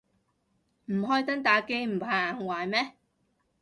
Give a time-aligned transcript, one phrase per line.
[0.85, 2.93] 唔開燈打機唔怕壞眼咩